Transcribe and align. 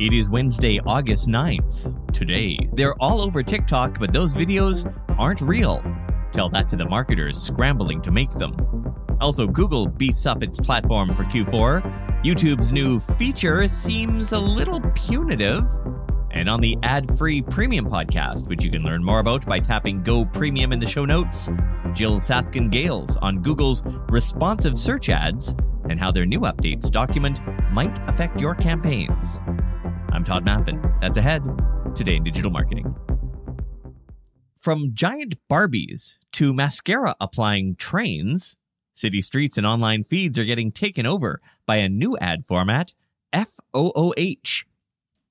It 0.00 0.14
is 0.14 0.30
Wednesday, 0.30 0.80
August 0.86 1.28
9th. 1.28 2.14
Today, 2.14 2.56
they're 2.72 2.94
all 3.02 3.20
over 3.20 3.42
TikTok, 3.42 3.98
but 3.98 4.14
those 4.14 4.34
videos 4.34 4.90
aren't 5.18 5.42
real. 5.42 5.84
Tell 6.32 6.48
that 6.48 6.70
to 6.70 6.76
the 6.76 6.86
marketers 6.86 7.36
scrambling 7.36 8.00
to 8.00 8.10
make 8.10 8.30
them. 8.30 8.56
Also, 9.20 9.46
Google 9.46 9.86
beefs 9.86 10.24
up 10.24 10.42
its 10.42 10.58
platform 10.58 11.14
for 11.14 11.24
Q4. 11.24 12.22
YouTube's 12.24 12.72
new 12.72 12.98
feature 12.98 13.68
seems 13.68 14.32
a 14.32 14.40
little 14.40 14.80
punitive. 14.94 15.64
And 16.30 16.48
on 16.48 16.62
the 16.62 16.78
ad 16.82 17.18
free 17.18 17.42
premium 17.42 17.84
podcast, 17.84 18.48
which 18.48 18.64
you 18.64 18.70
can 18.70 18.82
learn 18.82 19.04
more 19.04 19.20
about 19.20 19.44
by 19.44 19.60
tapping 19.60 20.02
Go 20.02 20.24
Premium 20.24 20.72
in 20.72 20.80
the 20.80 20.88
show 20.88 21.04
notes, 21.04 21.50
Jyll 21.92 22.20
Saskin 22.20 22.70
Gales 22.70 23.18
on 23.18 23.42
Google's 23.42 23.82
responsive 24.08 24.78
search 24.78 25.10
ads 25.10 25.54
and 25.90 26.00
how 26.00 26.10
their 26.10 26.24
new 26.24 26.40
updates 26.40 26.90
document 26.90 27.40
might 27.70 27.94
affect 28.08 28.40
your 28.40 28.54
campaigns. 28.54 29.38
I'm 30.20 30.24
Todd 30.24 30.44
Maffin. 30.44 31.00
That's 31.00 31.16
ahead 31.16 31.42
today 31.94 32.16
in 32.16 32.24
digital 32.24 32.50
marketing. 32.50 32.94
From 34.58 34.90
giant 34.92 35.36
Barbies 35.50 36.12
to 36.32 36.52
mascara 36.52 37.16
applying 37.22 37.74
trains, 37.76 38.54
city 38.92 39.22
streets 39.22 39.56
and 39.56 39.66
online 39.66 40.04
feeds 40.04 40.38
are 40.38 40.44
getting 40.44 40.72
taken 40.72 41.06
over 41.06 41.40
by 41.64 41.76
a 41.76 41.88
new 41.88 42.18
ad 42.18 42.44
format, 42.44 42.92
FOOH. 43.32 44.64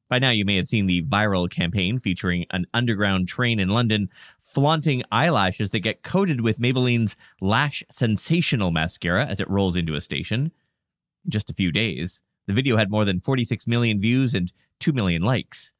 By 0.09 0.17
now, 0.17 0.31
you 0.31 0.43
may 0.43 0.55
have 0.55 0.67
seen 0.67 0.87
the 0.87 1.03
viral 1.03 1.47
campaign 1.47 1.99
featuring 1.99 2.47
an 2.49 2.65
underground 2.73 3.27
train 3.27 3.59
in 3.59 3.69
London 3.69 4.09
flaunting 4.39 5.03
eyelashes 5.11 5.69
that 5.69 5.81
get 5.81 6.01
coated 6.01 6.41
with 6.41 6.57
Maybelline's 6.57 7.15
Lash 7.41 7.83
Sensational 7.91 8.71
mascara 8.71 9.27
as 9.27 9.39
it 9.39 9.51
rolls 9.51 9.75
into 9.75 9.93
a 9.93 10.01
station. 10.01 10.51
In 11.25 11.29
just 11.29 11.51
a 11.51 11.53
few 11.53 11.71
days, 11.71 12.23
the 12.49 12.55
video 12.55 12.77
had 12.77 12.89
more 12.89 13.05
than 13.05 13.19
46 13.19 13.67
million 13.67 14.01
views 14.01 14.33
and 14.33 14.51
2 14.79 14.91
million 14.91 15.21
likes. 15.21 15.71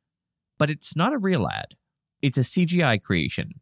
But 0.60 0.70
it's 0.70 0.96
not 0.96 1.14
a 1.14 1.18
real 1.18 1.48
ad, 1.48 1.74
it's 2.22 2.38
a 2.38 2.42
CGI 2.42 3.02
creation. 3.02 3.60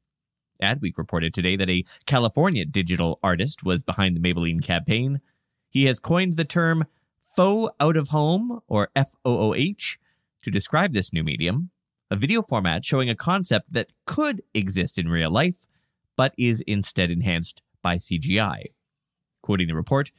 Adweek 0.61 0.97
reported 0.97 1.33
today 1.33 1.55
that 1.55 1.69
a 1.69 1.85
California 2.05 2.65
digital 2.65 3.17
artist 3.23 3.63
was 3.63 3.81
behind 3.81 4.17
the 4.17 4.19
Maybelline 4.19 4.61
campaign. 4.61 5.21
He 5.69 5.85
has 5.85 6.01
coined 6.01 6.35
the 6.35 6.43
term 6.43 6.83
faux 7.21 7.73
out 7.79 7.95
of 7.95 8.09
home, 8.09 8.59
or 8.67 8.89
FOOH, 8.93 9.97
to 10.43 10.51
describe 10.51 10.91
this 10.91 11.13
new 11.13 11.23
medium, 11.23 11.69
a 12.11 12.17
video 12.17 12.41
format 12.41 12.83
showing 12.83 13.09
a 13.09 13.15
concept 13.15 13.71
that 13.71 13.93
could 14.05 14.41
exist 14.53 14.97
in 14.97 15.07
real 15.07 15.31
life, 15.31 15.65
but 16.17 16.33
is 16.37 16.61
instead 16.67 17.09
enhanced 17.09 17.61
by 17.81 17.95
CGI. 17.95 18.65
Quoting 19.41 19.67
the 19.69 19.75
report, 19.75 20.11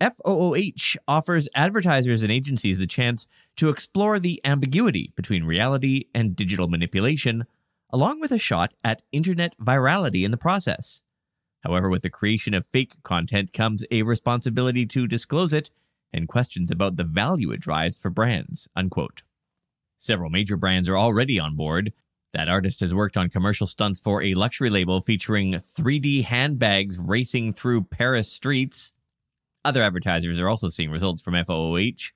FOOH 0.00 0.96
offers 1.06 1.48
advertisers 1.54 2.22
and 2.22 2.32
agencies 2.32 2.78
the 2.78 2.86
chance 2.86 3.26
to 3.56 3.68
explore 3.68 4.18
the 4.18 4.40
ambiguity 4.44 5.12
between 5.14 5.44
reality 5.44 6.06
and 6.14 6.34
digital 6.34 6.68
manipulation, 6.68 7.44
along 7.90 8.20
with 8.20 8.32
a 8.32 8.38
shot 8.38 8.72
at 8.82 9.02
internet 9.12 9.54
virality 9.58 10.24
in 10.24 10.30
the 10.30 10.36
process. 10.36 11.02
However, 11.62 11.90
with 11.90 12.02
the 12.02 12.10
creation 12.10 12.54
of 12.54 12.66
fake 12.66 12.94
content 13.02 13.52
comes 13.52 13.84
a 13.90 14.02
responsibility 14.02 14.86
to 14.86 15.06
disclose 15.06 15.52
it 15.52 15.70
and 16.12 16.28
questions 16.28 16.70
about 16.70 16.96
the 16.96 17.04
value 17.04 17.50
it 17.52 17.60
drives 17.60 17.98
for 17.98 18.10
brands. 18.10 18.68
Unquote. 18.74 19.22
Several 19.98 20.30
major 20.30 20.56
brands 20.56 20.88
are 20.88 20.96
already 20.96 21.38
on 21.38 21.56
board. 21.56 21.92
That 22.32 22.48
artist 22.48 22.80
has 22.80 22.94
worked 22.94 23.16
on 23.16 23.28
commercial 23.28 23.66
stunts 23.66 24.00
for 24.00 24.22
a 24.22 24.34
luxury 24.34 24.70
label 24.70 25.00
featuring 25.00 25.52
3D 25.52 26.24
handbags 26.24 26.98
racing 26.98 27.52
through 27.52 27.84
Paris 27.84 28.32
streets. 28.32 28.92
Other 29.64 29.82
advertisers 29.82 30.40
are 30.40 30.48
also 30.48 30.70
seeing 30.70 30.90
results 30.90 31.20
from 31.20 31.34
FOOH. 31.34 32.12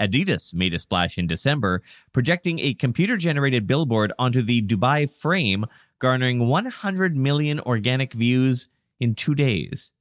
Adidas 0.00 0.54
made 0.54 0.74
a 0.74 0.78
splash 0.78 1.18
in 1.18 1.26
December, 1.26 1.82
projecting 2.12 2.58
a 2.58 2.74
computer 2.74 3.16
generated 3.16 3.66
billboard 3.66 4.12
onto 4.18 4.42
the 4.42 4.62
Dubai 4.62 5.10
frame, 5.10 5.66
garnering 5.98 6.46
100 6.46 7.16
million 7.16 7.60
organic 7.60 8.12
views 8.12 8.68
in 9.00 9.14
two 9.14 9.34
days. 9.34 9.92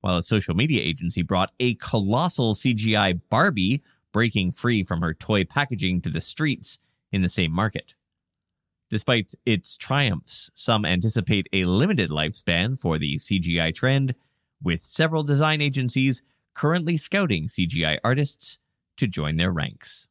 While 0.00 0.16
a 0.16 0.22
social 0.22 0.54
media 0.54 0.82
agency 0.82 1.22
brought 1.22 1.52
a 1.58 1.74
colossal 1.74 2.54
CGI 2.54 3.20
Barbie 3.30 3.82
breaking 4.12 4.52
free 4.52 4.82
from 4.82 5.00
her 5.00 5.14
toy 5.14 5.44
packaging 5.44 6.02
to 6.02 6.10
the 6.10 6.20
streets 6.20 6.78
in 7.12 7.22
the 7.22 7.28
same 7.28 7.52
market. 7.52 7.94
Despite 8.90 9.34
its 9.44 9.76
triumphs, 9.76 10.50
some 10.54 10.84
anticipate 10.84 11.46
a 11.52 11.64
limited 11.64 12.10
lifespan 12.10 12.78
for 12.78 12.98
the 12.98 13.16
CGI 13.16 13.74
trend 13.74 14.14
with 14.62 14.82
several 14.82 15.22
design 15.22 15.60
agencies 15.60 16.22
currently 16.54 16.96
scouting 16.96 17.46
CGI 17.46 17.98
artists 18.02 18.58
to 18.96 19.06
join 19.06 19.36
their 19.36 19.52
ranks. 19.52 20.06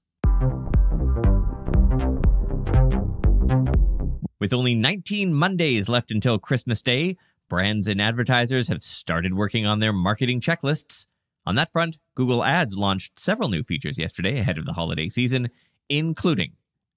With 4.39 4.53
only 4.53 4.75
19 4.75 5.33
Mondays 5.33 5.89
left 5.89 6.11
until 6.11 6.39
Christmas 6.39 6.81
Day, 6.81 7.17
brands 7.49 7.87
and 7.87 8.01
advertisers 8.01 8.67
have 8.67 8.83
started 8.83 9.33
working 9.33 9.65
on 9.65 9.79
their 9.79 9.93
marketing 9.93 10.41
checklists. 10.41 11.07
On 11.45 11.55
that 11.55 11.71
front, 11.71 11.97
Google 12.15 12.43
Ads 12.43 12.77
launched 12.77 13.19
several 13.19 13.49
new 13.49 13.63
features 13.63 13.97
yesterday 13.97 14.39
ahead 14.39 14.57
of 14.57 14.65
the 14.65 14.73
holiday 14.73 15.09
season, 15.09 15.49
including 15.89 16.53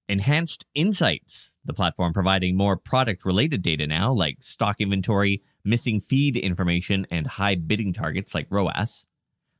Enhanced 0.07 0.65
Insights, 0.75 1.51
the 1.63 1.73
platform 1.73 2.13
providing 2.13 2.55
more 2.55 2.75
product 2.75 3.25
related 3.25 3.61
data 3.61 3.87
now, 3.87 4.11
like 4.11 4.37
stock 4.41 4.79
inventory, 4.79 5.41
missing 5.63 5.99
feed 5.99 6.37
information, 6.37 7.05
and 7.11 7.27
high 7.27 7.55
bidding 7.55 7.93
targets 7.93 8.33
like 8.33 8.47
ROAS. 8.49 9.05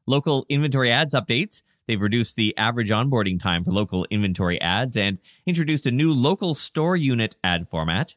Local 0.07 0.45
inventory 0.49 0.91
ads 0.91 1.13
updates. 1.13 1.61
They've 1.87 2.01
reduced 2.01 2.35
the 2.35 2.55
average 2.57 2.89
onboarding 2.89 3.39
time 3.39 3.63
for 3.63 3.71
local 3.71 4.05
inventory 4.09 4.59
ads 4.61 4.95
and 4.95 5.17
introduced 5.45 5.85
a 5.85 5.91
new 5.91 6.13
local 6.13 6.53
store 6.53 6.95
unit 6.95 7.35
ad 7.43 7.67
format. 7.67 8.15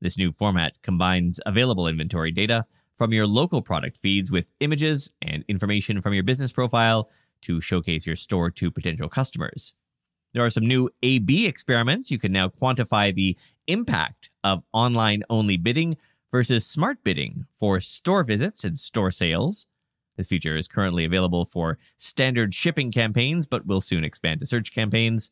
This 0.00 0.18
new 0.18 0.32
format 0.32 0.82
combines 0.82 1.40
available 1.46 1.88
inventory 1.88 2.30
data 2.30 2.66
from 2.96 3.12
your 3.12 3.26
local 3.26 3.62
product 3.62 3.96
feeds 3.96 4.30
with 4.30 4.50
images 4.60 5.10
and 5.22 5.44
information 5.48 6.00
from 6.00 6.12
your 6.12 6.22
business 6.22 6.52
profile 6.52 7.08
to 7.42 7.60
showcase 7.60 8.06
your 8.06 8.16
store 8.16 8.50
to 8.50 8.70
potential 8.70 9.08
customers. 9.08 9.74
There 10.32 10.44
are 10.44 10.50
some 10.50 10.66
new 10.66 10.90
A 11.02 11.18
B 11.20 11.46
experiments. 11.46 12.10
You 12.10 12.18
can 12.18 12.32
now 12.32 12.48
quantify 12.48 13.14
the 13.14 13.36
impact 13.66 14.30
of 14.42 14.62
online 14.72 15.22
only 15.30 15.56
bidding 15.56 15.96
versus 16.34 16.66
smart 16.66 17.04
bidding 17.04 17.46
for 17.56 17.80
store 17.80 18.24
visits 18.24 18.64
and 18.64 18.76
store 18.76 19.12
sales. 19.12 19.68
This 20.16 20.26
feature 20.26 20.56
is 20.56 20.66
currently 20.66 21.04
available 21.04 21.44
for 21.44 21.78
standard 21.96 22.52
shopping 22.52 22.90
campaigns, 22.90 23.46
but 23.46 23.66
will 23.66 23.80
soon 23.80 24.02
expand 24.02 24.40
to 24.40 24.46
search 24.46 24.74
campaigns. 24.74 25.30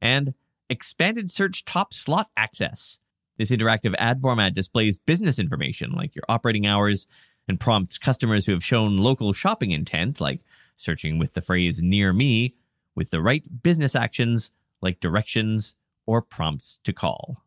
And 0.00 0.34
expanded 0.68 1.30
search 1.30 1.64
top 1.64 1.94
slot 1.94 2.28
access. 2.36 2.98
This 3.38 3.52
interactive 3.52 3.94
ad 3.98 4.18
format 4.18 4.52
displays 4.52 4.98
business 4.98 5.38
information 5.38 5.92
like 5.92 6.16
your 6.16 6.24
operating 6.28 6.66
hours 6.66 7.06
and 7.46 7.60
prompts 7.60 7.96
customers 7.96 8.44
who 8.46 8.52
have 8.52 8.64
shown 8.64 8.96
local 8.96 9.32
shopping 9.32 9.70
intent, 9.70 10.20
like 10.20 10.40
searching 10.74 11.20
with 11.20 11.34
the 11.34 11.40
phrase 11.40 11.80
near 11.80 12.12
me, 12.12 12.56
with 12.96 13.10
the 13.10 13.22
right 13.22 13.62
business 13.62 13.94
actions 13.94 14.50
like 14.80 14.98
directions 14.98 15.76
or 16.04 16.20
prompts 16.20 16.80
to 16.82 16.92
call. 16.92 17.41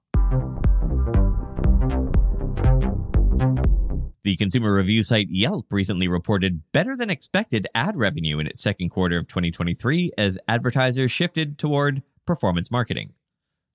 The 4.26 4.36
consumer 4.38 4.74
review 4.74 5.04
site 5.04 5.28
Yelp 5.30 5.68
recently 5.72 6.08
reported 6.08 6.64
better 6.72 6.98
than 6.98 7.12
expected 7.12 7.68
ad 7.76 7.96
revenue 7.96 8.40
in 8.40 8.48
its 8.48 8.60
second 8.60 8.90
quarter 8.90 9.20
of 9.20 9.28
2023 9.28 10.14
as 10.18 10.40
advertisers 10.48 11.12
shifted 11.12 11.60
toward 11.60 12.02
performance 12.26 12.72
marketing. 12.72 13.14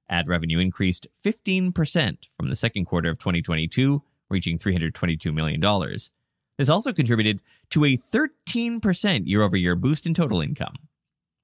Ad 0.09 0.27
revenue 0.27 0.59
increased 0.59 1.07
15% 1.25 1.73
from 2.37 2.51
the 2.51 2.57
second 2.57 2.87
quarter 2.87 3.11
of 3.11 3.19
2022, 3.21 4.03
reaching 4.29 4.59
$322 4.59 5.33
million. 5.33 5.61
This 6.59 6.69
also 6.69 6.93
contributed 6.93 7.43
to 7.71 7.85
a 7.85 7.97
13% 7.97 9.29
year 9.29 9.43
over 9.43 9.57
year 9.57 9.77
boost 9.77 10.05
in 10.05 10.15
total 10.15 10.41
income. 10.41 10.75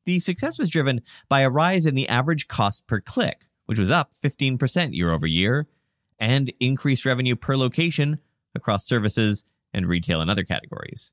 The 0.04 0.18
success 0.18 0.58
was 0.58 0.68
driven 0.68 1.00
by 1.28 1.42
a 1.42 1.48
rise 1.48 1.86
in 1.86 1.94
the 1.94 2.08
average 2.08 2.48
cost 2.48 2.88
per 2.88 3.00
click, 3.00 3.46
which 3.66 3.78
was 3.78 3.88
up 3.88 4.14
15% 4.20 4.96
year 4.96 5.12
over 5.12 5.28
year, 5.28 5.68
and 6.18 6.52
increased 6.58 7.06
revenue 7.06 7.36
per 7.36 7.56
location 7.56 8.18
across 8.56 8.86
services 8.86 9.44
and 9.72 9.86
retail 9.86 10.20
and 10.20 10.30
other 10.30 10.44
categories. 10.44 11.12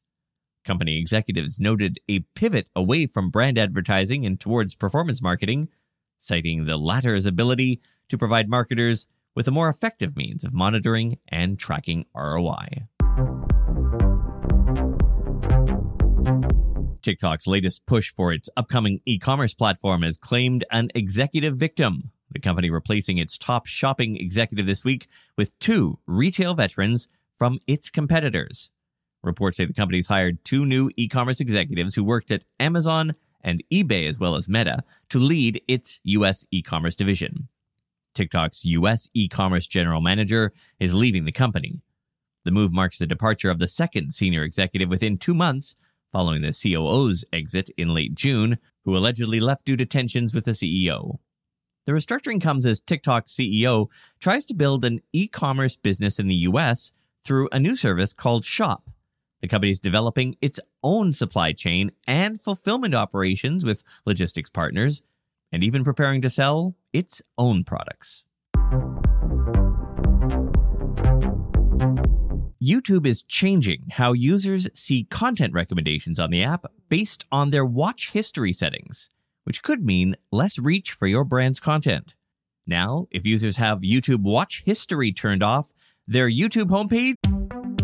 Company 0.66 0.98
executives 0.98 1.60
noted 1.60 2.00
a 2.10 2.19
pivot 2.36 2.69
away 2.75 3.06
from 3.06 3.30
brand 3.30 3.57
advertising 3.57 4.25
and 4.25 4.40
towards 4.40 4.75
performance 4.75 5.22
marketing, 5.22 5.68
citing 6.18 6.66
the 6.66 6.78
latter's 6.78 7.25
ability 7.25 7.81
to 8.10 8.18
provide 8.18 8.50
marketers 8.50 9.07
with 9.36 9.48
a 9.48 9.51
more 9.51 9.68
effective 9.68 10.16
means 10.16 10.44
of 10.44 10.54
monitoring 10.54 11.18
and 11.28 11.60
tracking 11.60 12.06
ROI. 12.16 12.88
TikTok's 17.01 17.48
latest 17.48 17.86
push 17.86 18.12
for 18.13 18.31
its 18.31 18.50
upcoming 18.56 19.01
e 19.06 19.19
commerce 19.19 19.54
platform 19.54 20.04
has 20.04 20.16
claimed 20.16 20.63
an 20.72 20.90
executive 20.95 21.57
victim. 21.57 22.12
The 22.31 22.40
company 22.40 22.69
replacing 22.69 23.18
its 23.18 23.38
top 23.38 23.68
shopping 23.68 24.16
executive 24.16 24.66
this 24.66 24.84
week 24.84 25.07
with 25.38 25.57
two 25.60 26.00
retail 26.07 26.56
veterans 26.56 27.10
from 27.44 27.60
its 27.68 27.90
competitors. 27.90 28.69
Reports 29.22 29.57
say 29.57 29.66
the 29.66 29.74
company's 29.74 30.07
hired 30.07 30.42
two 30.45 30.63
new 30.63 30.90
e 30.95 31.10
commerce 31.10 31.42
executives 31.42 31.94
who 31.94 32.01
worked 32.01 32.31
at 32.31 32.45
Amazon 32.57 33.16
and 33.42 33.62
eBay, 33.69 34.07
as 34.07 34.18
well 34.18 34.38
as 34.38 34.48
Meta, 34.48 34.81
to 35.10 35.19
lead 35.19 35.62
its 35.68 36.00
U.S. 36.06 36.45
e 36.51 36.62
commerce 36.62 36.95
division. 36.95 37.50
TikTok's 38.16 38.63
U.S. 38.63 39.10
e 39.13 39.28
commerce 39.28 39.68
general 39.68 40.00
manager 40.00 40.54
is 40.80 40.94
leaving 40.94 41.25
the 41.25 41.34
company. 41.34 41.81
The 42.45 42.51
move 42.51 42.72
marks 42.72 42.98
the 42.98 43.06
departure 43.06 43.50
of 43.50 43.60
the 43.60 43.68
second 43.68 44.13
senior 44.13 44.44
executive 44.44 44.88
within 44.88 45.18
two 45.18 45.34
months 45.34 45.75
following 46.13 46.44
the 46.44 46.54
COO's 46.54 47.25
exit 47.34 47.69
in 47.75 47.90
late 47.94 48.16
June, 48.16 48.57
who 48.86 48.95
allegedly 48.95 49.42
left 49.42 49.66
due 49.66 49.75
to 49.75 49.86
tensions 49.86 50.34
with 50.34 50.45
the 50.45 50.51
CEO. 50.51 51.18
The 51.86 51.92
restructuring 51.92 52.42
comes 52.42 52.66
as 52.66 52.80
TikTok 52.80 53.25
CEO 53.25 53.88
tries 54.22 54.45
to 54.45 54.54
build 54.54 54.86
an 54.86 55.01
e 55.12 55.28
commerce 55.28 55.75
business 55.75 56.19
in 56.19 56.30
the 56.30 56.48
US 56.48 56.94
through 57.23 57.49
a 57.51 57.59
new 57.59 57.75
service 57.75 58.13
called 58.13 58.45
Shop. 58.45 58.89
The 59.41 59.47
company 59.47 59.71
is 59.71 59.79
developing 59.79 60.37
its 60.41 60.59
own 60.83 61.13
supply 61.13 61.51
chain 61.51 61.91
and 62.07 62.39
fulfillment 62.39 62.95
operations 62.95 63.65
with 63.65 63.83
logistics 64.05 64.49
partners, 64.49 65.01
and 65.51 65.63
even 65.63 65.83
preparing 65.83 66.21
to 66.21 66.29
sell 66.29 66.75
its 66.93 67.21
own 67.37 67.63
products. 67.63 68.23
YouTube 72.63 73.05
is 73.05 73.23
changing 73.23 73.87
how 73.91 74.13
users 74.13 74.69
see 74.73 75.03
content 75.03 75.53
recommendations 75.53 76.17
on 76.17 76.31
the 76.31 76.41
app 76.41 76.65
based 76.87 77.25
on 77.29 77.49
their 77.49 77.65
watch 77.65 78.11
history 78.11 78.53
settings, 78.53 79.09
which 79.43 79.61
could 79.61 79.83
mean 79.83 80.15
less 80.31 80.57
reach 80.57 80.93
for 80.93 81.05
your 81.05 81.25
brand's 81.25 81.59
content. 81.59 82.15
Now, 82.65 83.07
if 83.11 83.25
users 83.25 83.57
have 83.57 83.79
YouTube 83.79 84.21
watch 84.21 84.63
history 84.65 85.11
turned 85.11 85.43
off, 85.43 85.72
their 86.07 86.29
YouTube 86.29 86.69
homepage. 86.69 87.15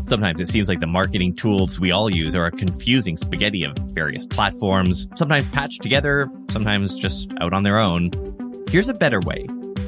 Sometimes 0.06 0.42
it 0.42 0.48
seems 0.48 0.68
like 0.68 0.80
the 0.80 0.88
marketing 0.88 1.36
tools 1.36 1.80
we 1.80 1.92
all 1.92 2.10
use 2.10 2.36
are 2.36 2.48
a 2.48 2.51
confusing 2.51 3.16
spaghetti 3.16 3.63
of 3.63 3.77
various 3.94 4.25
platforms, 4.25 5.07
sometimes 5.16 5.48
patched 5.48 5.81
together, 5.81 6.30
sometimes 6.51 6.95
just 6.95 7.31
out 7.39 7.54
on 7.54 7.63
their 7.63 7.77
own. 7.77 8.12
Here's 8.69 8.89
a 8.89 8.94
better 8.94 9.19
way 9.21 9.45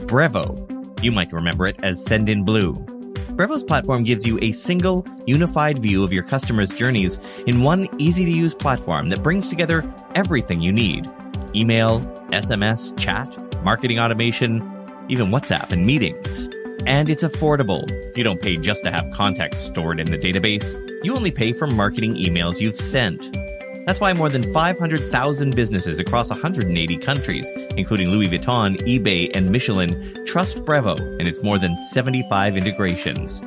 Brevo. 0.07 0.68
You 1.04 1.12
might 1.12 1.33
remember 1.33 1.66
it 1.66 1.78
as 1.83 2.06
Sendinblue. 2.06 2.88
Brevo's 3.36 3.63
platform 3.63 4.04
gives 4.04 4.25
you 4.25 4.38
a 4.42 4.51
single, 4.51 5.06
unified 5.25 5.80
view 5.80 6.04
of 6.04 6.13
your 6.13 6.24
customers' 6.24 6.69
journeys 6.69 7.19
in 7.48 7.63
one 7.63 7.88
easy 7.98 8.24
to 8.25 8.31
use 8.31 8.54
platform 8.54 9.10
that 9.10 9.24
brings 9.24 9.50
together 9.50 9.84
everything 10.16 10.62
you 10.62 10.72
need 10.72 11.10
email, 11.54 12.00
SMS, 12.31 12.98
chat, 12.98 13.27
marketing 13.63 14.00
automation, 14.00 14.62
even 15.10 15.31
WhatsApp 15.31 15.74
and 15.74 15.86
meetings. 15.86 16.48
And 16.86 17.10
it's 17.10 17.24
affordable. 17.24 17.89
You 18.18 18.24
don't 18.24 18.42
pay 18.42 18.57
just 18.57 18.83
to 18.83 18.92
have 18.92 19.12
contacts 19.13 19.60
stored 19.60 20.00
in 20.00 20.10
the 20.10 20.18
database, 20.18 20.74
you 21.04 21.16
only 21.16 21.31
pay 21.31 21.54
for 21.54 21.68
marketing 21.68 22.16
emails 22.16 22.60
you've 22.60 22.78
sent. 22.78 23.38
That's 23.86 24.00
why 24.00 24.13
more 24.13 24.30
than 24.30 24.51
500,000 24.54 25.56
businesses 25.56 26.00
across 26.00 26.30
180 26.30 26.98
countries, 26.98 27.50
including 27.75 28.10
Louis 28.10 28.28
Vuitton, 28.28 28.78
eBay, 28.81 29.31
and 29.33 29.51
Michelin, 29.51 30.25
trust 30.25 30.63
Brevo 30.66 31.00
and 31.19 31.28
its 31.28 31.42
more 31.42 31.57
than 31.57 31.78
75 31.78 32.57
integrations. 32.57 33.42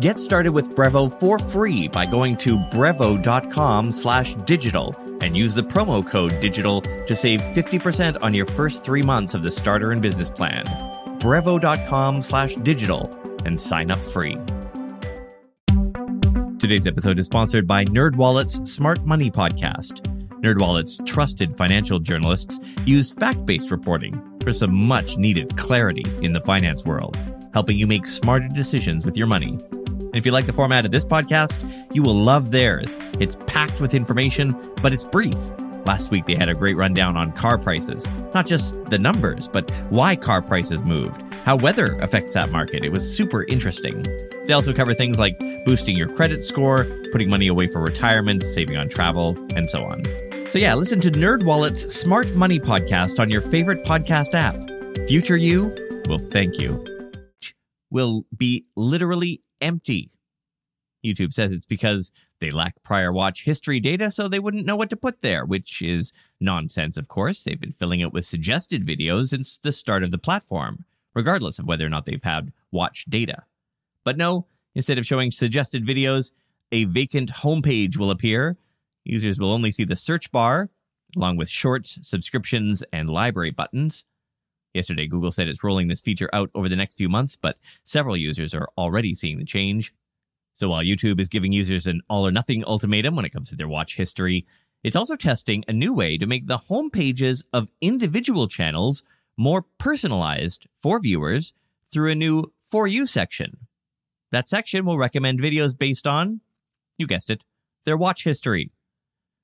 Get 0.00 0.20
started 0.20 0.50
with 0.50 0.68
Brevo 0.70 1.10
for 1.10 1.38
free 1.38 1.88
by 1.88 2.04
going 2.04 2.36
to 2.38 2.58
brevo.com 2.58 3.92
slash 3.92 4.34
digital 4.44 4.94
and 5.22 5.36
use 5.36 5.54
the 5.54 5.62
promo 5.62 6.06
code 6.06 6.38
digital 6.40 6.82
to 6.82 7.16
save 7.16 7.40
50% 7.40 8.18
on 8.20 8.34
your 8.34 8.46
first 8.46 8.84
three 8.84 9.02
months 9.02 9.32
of 9.34 9.42
the 9.42 9.50
starter 9.50 9.92
and 9.92 10.02
business 10.02 10.28
plan. 10.28 10.64
brevo.com 11.26 12.22
slash 12.22 12.54
digital 12.56 13.10
and 13.44 13.60
sign 13.60 13.90
up 13.90 13.98
free. 13.98 14.38
Today's 16.60 16.86
episode 16.86 17.18
is 17.18 17.26
sponsored 17.26 17.66
by 17.66 17.84
NerdWallet's 17.86 18.72
Smart 18.72 19.04
Money 19.04 19.28
Podcast. 19.28 20.02
NerdWallet's 20.40 21.00
trusted 21.04 21.52
financial 21.52 21.98
journalists 21.98 22.60
use 22.84 23.10
fact-based 23.10 23.72
reporting 23.72 24.38
for 24.40 24.52
some 24.52 24.72
much-needed 24.72 25.56
clarity 25.56 26.04
in 26.22 26.32
the 26.32 26.40
finance 26.40 26.84
world, 26.84 27.18
helping 27.52 27.76
you 27.76 27.88
make 27.88 28.06
smarter 28.06 28.46
decisions 28.46 29.04
with 29.04 29.16
your 29.16 29.26
money. 29.26 29.58
And 29.80 30.14
if 30.14 30.24
you 30.24 30.30
like 30.30 30.46
the 30.46 30.52
format 30.52 30.84
of 30.84 30.92
this 30.92 31.04
podcast, 31.04 31.56
you 31.92 32.04
will 32.04 32.14
love 32.14 32.52
theirs. 32.52 32.96
It's 33.18 33.36
packed 33.48 33.80
with 33.80 33.94
information, 33.94 34.54
but 34.80 34.92
it's 34.94 35.04
brief. 35.04 35.34
Last 35.86 36.10
week, 36.10 36.26
they 36.26 36.34
had 36.34 36.48
a 36.48 36.54
great 36.54 36.76
rundown 36.76 37.16
on 37.16 37.30
car 37.30 37.58
prices. 37.58 38.04
Not 38.34 38.44
just 38.44 38.74
the 38.86 38.98
numbers, 38.98 39.46
but 39.46 39.70
why 39.88 40.16
car 40.16 40.42
prices 40.42 40.82
moved, 40.82 41.22
how 41.44 41.54
weather 41.54 41.96
affects 42.00 42.34
that 42.34 42.50
market. 42.50 42.84
It 42.84 42.90
was 42.90 43.08
super 43.08 43.44
interesting. 43.44 44.02
They 44.48 44.52
also 44.52 44.72
cover 44.72 44.94
things 44.94 45.20
like 45.20 45.38
boosting 45.64 45.96
your 45.96 46.08
credit 46.08 46.42
score, 46.42 46.86
putting 47.12 47.30
money 47.30 47.46
away 47.46 47.68
for 47.68 47.80
retirement, 47.80 48.42
saving 48.42 48.76
on 48.76 48.88
travel, 48.88 49.38
and 49.54 49.70
so 49.70 49.84
on. 49.84 50.02
So 50.48 50.58
yeah, 50.58 50.74
listen 50.74 51.00
to 51.02 51.10
NerdWallet's 51.12 51.94
Smart 51.94 52.34
Money 52.34 52.58
podcast 52.58 53.20
on 53.20 53.30
your 53.30 53.40
favorite 53.40 53.84
podcast 53.84 54.34
app. 54.34 54.56
Future 55.06 55.36
you 55.36 55.72
will 56.08 56.18
thank 56.18 56.58
you. 56.58 56.84
Will 57.90 58.26
be 58.36 58.66
literally 58.74 59.40
empty. 59.60 60.10
YouTube 61.04 61.32
says 61.32 61.52
it's 61.52 61.66
because 61.66 62.12
they 62.40 62.50
lack 62.50 62.82
prior 62.82 63.12
watch 63.12 63.44
history 63.44 63.80
data, 63.80 64.10
so 64.10 64.28
they 64.28 64.38
wouldn't 64.38 64.66
know 64.66 64.76
what 64.76 64.90
to 64.90 64.96
put 64.96 65.22
there, 65.22 65.44
which 65.44 65.80
is 65.82 66.12
nonsense, 66.40 66.96
of 66.96 67.08
course. 67.08 67.44
They've 67.44 67.60
been 67.60 67.72
filling 67.72 68.00
it 68.00 68.12
with 68.12 68.26
suggested 68.26 68.86
videos 68.86 69.28
since 69.28 69.58
the 69.58 69.72
start 69.72 70.02
of 70.02 70.10
the 70.10 70.18
platform, 70.18 70.84
regardless 71.14 71.58
of 71.58 71.66
whether 71.66 71.86
or 71.86 71.90
not 71.90 72.04
they've 72.04 72.22
had 72.22 72.52
watch 72.70 73.06
data. 73.08 73.44
But 74.04 74.16
no, 74.16 74.46
Instead 74.76 74.98
of 74.98 75.06
showing 75.06 75.30
suggested 75.30 75.86
videos, 75.86 76.32
a 76.70 76.84
vacant 76.84 77.32
homepage 77.32 77.96
will 77.96 78.10
appear. 78.10 78.58
Users 79.04 79.40
will 79.40 79.50
only 79.50 79.72
see 79.72 79.84
the 79.84 79.96
search 79.96 80.30
bar, 80.30 80.68
along 81.16 81.38
with 81.38 81.48
shorts, 81.48 81.98
subscriptions, 82.02 82.84
and 82.92 83.08
library 83.08 83.50
buttons. 83.50 84.04
Yesterday, 84.74 85.06
Google 85.06 85.32
said 85.32 85.48
it's 85.48 85.64
rolling 85.64 85.88
this 85.88 86.02
feature 86.02 86.28
out 86.34 86.50
over 86.54 86.68
the 86.68 86.76
next 86.76 86.98
few 86.98 87.08
months, 87.08 87.36
but 87.36 87.56
several 87.86 88.18
users 88.18 88.52
are 88.52 88.68
already 88.76 89.14
seeing 89.14 89.38
the 89.38 89.46
change. 89.46 89.94
So 90.56 90.70
while 90.70 90.82
YouTube 90.82 91.20
is 91.20 91.28
giving 91.28 91.52
users 91.52 91.86
an 91.86 92.00
all 92.08 92.26
or 92.26 92.32
nothing 92.32 92.64
ultimatum 92.64 93.14
when 93.14 93.26
it 93.26 93.32
comes 93.32 93.50
to 93.50 93.56
their 93.56 93.68
watch 93.68 93.96
history, 93.96 94.46
it's 94.82 94.96
also 94.96 95.14
testing 95.14 95.62
a 95.68 95.72
new 95.74 95.92
way 95.92 96.16
to 96.16 96.26
make 96.26 96.46
the 96.46 96.56
home 96.56 96.88
pages 96.88 97.44
of 97.52 97.68
individual 97.82 98.48
channels 98.48 99.02
more 99.36 99.66
personalized 99.76 100.66
for 100.74 100.98
viewers 100.98 101.52
through 101.92 102.10
a 102.10 102.14
new 102.14 102.54
For 102.62 102.86
You 102.86 103.06
section. 103.06 103.66
That 104.32 104.48
section 104.48 104.86
will 104.86 104.96
recommend 104.96 105.40
videos 105.40 105.78
based 105.78 106.06
on, 106.06 106.40
you 106.96 107.06
guessed 107.06 107.28
it, 107.28 107.44
their 107.84 107.98
watch 107.98 108.24
history. 108.24 108.72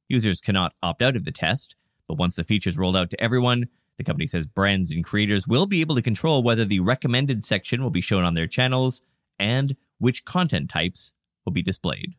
Users 0.08 0.40
cannot 0.40 0.72
opt 0.82 1.02
out 1.02 1.14
of 1.14 1.26
the 1.26 1.30
test, 1.30 1.76
but 2.08 2.16
once 2.16 2.36
the 2.36 2.44
feature 2.44 2.70
is 2.70 2.78
rolled 2.78 2.96
out 2.96 3.10
to 3.10 3.22
everyone, 3.22 3.66
the 3.98 4.04
company 4.04 4.26
says 4.26 4.46
brands 4.46 4.90
and 4.90 5.04
creators 5.04 5.46
will 5.46 5.66
be 5.66 5.82
able 5.82 5.94
to 5.94 6.00
control 6.00 6.42
whether 6.42 6.64
the 6.64 6.80
recommended 6.80 7.44
section 7.44 7.82
will 7.82 7.90
be 7.90 8.00
shown 8.00 8.24
on 8.24 8.32
their 8.32 8.46
channels 8.46 9.02
and 9.38 9.76
which 10.02 10.24
content 10.24 10.68
types 10.68 11.12
will 11.44 11.52
be 11.52 11.62
displayed. 11.62 12.14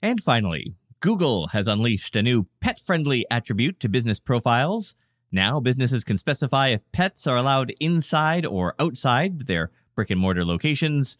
And 0.00 0.20
finally, 0.20 0.74
Google 1.00 1.48
has 1.48 1.68
unleashed 1.68 2.16
a 2.16 2.22
new 2.22 2.46
pet 2.60 2.80
friendly 2.80 3.26
attribute 3.30 3.80
to 3.80 3.88
business 3.88 4.20
profiles 4.20 4.94
now, 5.34 5.60
businesses 5.60 6.04
can 6.04 6.18
specify 6.18 6.68
if 6.68 6.90
pets 6.92 7.26
are 7.26 7.36
allowed 7.36 7.72
inside 7.80 8.44
or 8.44 8.74
outside 8.78 9.46
their 9.46 9.70
brick 9.94 10.10
and 10.10 10.20
mortar 10.20 10.44
locations, 10.44 11.16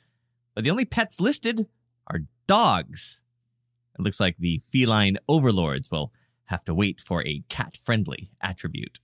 but 0.54 0.64
the 0.64 0.70
only 0.70 0.84
pets 0.84 1.18
listed 1.18 1.66
are 2.08 2.20
dogs. 2.46 3.20
It 3.98 4.02
looks 4.02 4.20
like 4.20 4.36
the 4.36 4.58
feline 4.58 5.16
overlords 5.28 5.90
will 5.90 6.12
have 6.46 6.62
to 6.64 6.74
wait 6.74 7.00
for 7.00 7.26
a 7.26 7.42
cat 7.48 7.78
friendly 7.82 8.30
attribute. 8.42 9.00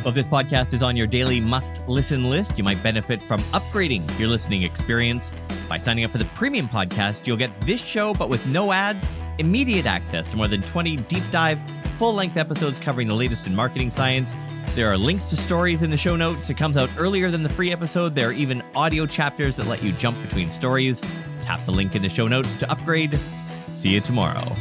Well, 0.00 0.08
if 0.08 0.14
this 0.14 0.26
podcast 0.26 0.72
is 0.72 0.82
on 0.82 0.96
your 0.96 1.06
daily 1.06 1.40
must 1.40 1.86
listen 1.86 2.30
list, 2.30 2.56
you 2.56 2.64
might 2.64 2.82
benefit 2.82 3.20
from 3.20 3.40
upgrading 3.52 4.18
your 4.18 4.28
listening 4.28 4.62
experience 4.62 5.30
by 5.68 5.78
signing 5.78 6.04
up 6.04 6.10
for 6.10 6.18
the 6.18 6.24
premium 6.34 6.68
podcast, 6.68 7.26
you'll 7.26 7.36
get 7.36 7.58
this 7.60 7.80
show, 7.80 8.12
but 8.14 8.28
with 8.28 8.44
no 8.46 8.72
ads, 8.72 9.06
immediate 9.38 9.86
access 9.86 10.28
to 10.30 10.36
more 10.36 10.48
than 10.48 10.62
20 10.62 10.96
deep 10.96 11.22
dive, 11.30 11.58
full 11.96 12.12
length 12.12 12.36
episodes 12.36 12.78
covering 12.78 13.06
the 13.06 13.14
latest 13.14 13.46
in 13.46 13.54
marketing 13.54 13.90
science. 13.90 14.34
There 14.74 14.90
are 14.90 14.96
links 14.96 15.26
to 15.26 15.36
stories 15.36 15.82
in 15.82 15.90
the 15.90 15.96
show 15.96 16.16
notes. 16.16 16.50
It 16.50 16.56
comes 16.56 16.76
out 16.76 16.90
earlier 16.98 17.30
than 17.30 17.42
the 17.42 17.48
free 17.48 17.70
episode. 17.70 18.14
There 18.14 18.30
are 18.30 18.32
even 18.32 18.62
audio 18.74 19.06
chapters 19.06 19.56
that 19.56 19.66
let 19.66 19.82
you 19.82 19.92
jump 19.92 20.20
between 20.22 20.50
stories. 20.50 21.00
Tap 21.42 21.64
the 21.66 21.72
link 21.72 21.94
in 21.94 22.02
the 22.02 22.08
show 22.08 22.26
notes 22.26 22.52
to 22.56 22.70
upgrade. 22.70 23.18
See 23.74 23.90
you 23.90 24.00
tomorrow. 24.00 24.56